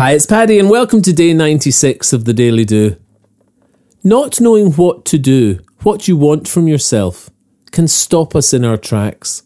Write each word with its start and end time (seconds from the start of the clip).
Hi, 0.00 0.12
it's 0.12 0.24
Paddy, 0.24 0.58
and 0.58 0.70
welcome 0.70 1.02
to 1.02 1.12
day 1.12 1.34
96 1.34 2.14
of 2.14 2.24
the 2.24 2.32
Daily 2.32 2.64
Do. 2.64 2.96
Not 4.02 4.40
knowing 4.40 4.72
what 4.72 5.04
to 5.04 5.18
do, 5.18 5.60
what 5.82 6.08
you 6.08 6.16
want 6.16 6.48
from 6.48 6.66
yourself, 6.66 7.28
can 7.70 7.86
stop 7.86 8.34
us 8.34 8.54
in 8.54 8.64
our 8.64 8.78
tracks. 8.78 9.42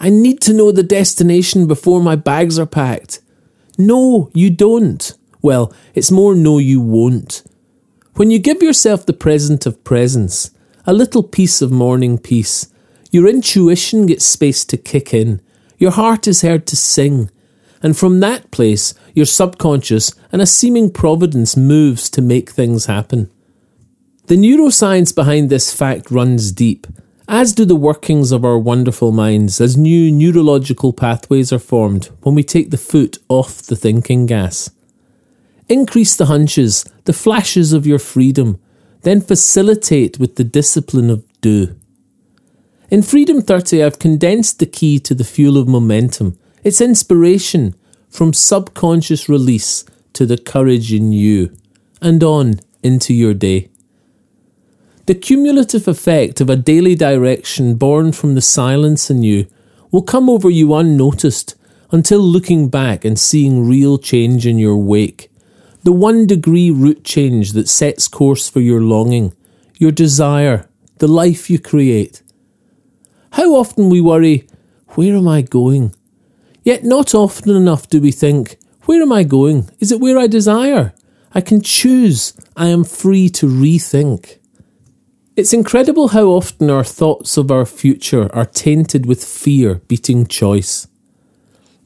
I 0.00 0.08
need 0.08 0.40
to 0.40 0.52
know 0.52 0.72
the 0.72 0.82
destination 0.82 1.68
before 1.68 2.02
my 2.02 2.16
bags 2.16 2.58
are 2.58 2.66
packed. 2.66 3.20
No, 3.78 4.28
you 4.34 4.50
don't. 4.50 5.16
Well, 5.40 5.72
it's 5.94 6.10
more 6.10 6.34
no, 6.34 6.58
you 6.58 6.80
won't. 6.80 7.44
When 8.14 8.32
you 8.32 8.40
give 8.40 8.64
yourself 8.64 9.06
the 9.06 9.12
present 9.12 9.66
of 9.66 9.84
presence, 9.84 10.50
a 10.84 10.92
little 10.92 11.22
piece 11.22 11.62
of 11.62 11.70
morning 11.70 12.18
peace, 12.18 12.66
your 13.12 13.28
intuition 13.28 14.06
gets 14.06 14.24
space 14.24 14.64
to 14.64 14.76
kick 14.76 15.14
in, 15.14 15.40
your 15.78 15.92
heart 15.92 16.26
is 16.26 16.42
heard 16.42 16.66
to 16.66 16.76
sing, 16.76 17.30
and 17.82 17.96
from 17.96 18.20
that 18.20 18.50
place, 18.50 18.94
your 19.14 19.26
subconscious 19.26 20.14
and 20.32 20.42
a 20.42 20.46
seeming 20.46 20.90
providence 20.90 21.56
moves 21.56 22.10
to 22.10 22.22
make 22.22 22.50
things 22.50 22.86
happen. 22.86 23.30
The 24.26 24.36
neuroscience 24.36 25.14
behind 25.14 25.50
this 25.50 25.72
fact 25.72 26.10
runs 26.10 26.52
deep, 26.52 26.86
as 27.26 27.52
do 27.52 27.64
the 27.64 27.76
workings 27.76 28.32
of 28.32 28.44
our 28.44 28.58
wonderful 28.58 29.12
minds 29.12 29.60
as 29.60 29.76
new 29.76 30.10
neurological 30.10 30.92
pathways 30.92 31.52
are 31.52 31.58
formed 31.58 32.10
when 32.22 32.34
we 32.34 32.42
take 32.42 32.70
the 32.70 32.76
foot 32.76 33.18
off 33.28 33.62
the 33.62 33.76
thinking 33.76 34.26
gas. 34.26 34.70
Increase 35.68 36.16
the 36.16 36.26
hunches, 36.26 36.84
the 37.04 37.12
flashes 37.12 37.72
of 37.72 37.86
your 37.86 38.00
freedom, 38.00 38.60
then 39.02 39.20
facilitate 39.20 40.18
with 40.18 40.36
the 40.36 40.44
discipline 40.44 41.08
of 41.08 41.24
do. 41.40 41.76
In 42.90 43.02
Freedom 43.02 43.40
30, 43.40 43.84
I've 43.84 44.00
condensed 44.00 44.58
the 44.58 44.66
key 44.66 44.98
to 44.98 45.14
the 45.14 45.24
fuel 45.24 45.56
of 45.56 45.68
momentum, 45.68 46.36
its 46.62 46.80
inspiration, 46.80 47.74
from 48.08 48.32
subconscious 48.32 49.28
release 49.28 49.84
to 50.12 50.26
the 50.26 50.38
courage 50.38 50.92
in 50.92 51.12
you, 51.12 51.56
and 52.02 52.22
on 52.22 52.60
into 52.82 53.14
your 53.14 53.34
day. 53.34 53.68
The 55.06 55.14
cumulative 55.14 55.88
effect 55.88 56.40
of 56.40 56.50
a 56.50 56.56
daily 56.56 56.94
direction 56.94 57.74
born 57.74 58.12
from 58.12 58.34
the 58.34 58.40
silence 58.40 59.10
in 59.10 59.22
you 59.22 59.46
will 59.90 60.02
come 60.02 60.30
over 60.30 60.48
you 60.48 60.74
unnoticed 60.74 61.56
until 61.90 62.20
looking 62.20 62.68
back 62.68 63.04
and 63.04 63.18
seeing 63.18 63.68
real 63.68 63.98
change 63.98 64.46
in 64.46 64.58
your 64.58 64.76
wake. 64.76 65.30
The 65.82 65.92
one 65.92 66.26
degree 66.26 66.70
route 66.70 67.04
change 67.04 67.52
that 67.52 67.68
sets 67.68 68.06
course 68.06 68.48
for 68.48 68.60
your 68.60 68.80
longing, 68.82 69.34
your 69.78 69.90
desire, 69.90 70.68
the 70.98 71.08
life 71.08 71.50
you 71.50 71.58
create. 71.58 72.22
How 73.32 73.54
often 73.54 73.88
we 73.88 74.00
worry, 74.00 74.46
where 74.90 75.16
am 75.16 75.26
I 75.26 75.42
going? 75.42 75.94
Yet 76.62 76.84
not 76.84 77.14
often 77.14 77.54
enough 77.56 77.88
do 77.88 78.00
we 78.00 78.12
think, 78.12 78.56
where 78.84 79.02
am 79.02 79.12
I 79.12 79.22
going? 79.22 79.70
Is 79.78 79.92
it 79.92 80.00
where 80.00 80.18
I 80.18 80.26
desire? 80.26 80.94
I 81.32 81.40
can 81.40 81.60
choose. 81.60 82.34
I 82.56 82.66
am 82.66 82.84
free 82.84 83.28
to 83.30 83.46
rethink. 83.46 84.38
It's 85.36 85.52
incredible 85.52 86.08
how 86.08 86.24
often 86.24 86.70
our 86.70 86.84
thoughts 86.84 87.36
of 87.36 87.50
our 87.50 87.64
future 87.64 88.34
are 88.34 88.44
tainted 88.44 89.06
with 89.06 89.24
fear 89.24 89.76
beating 89.86 90.26
choice. 90.26 90.86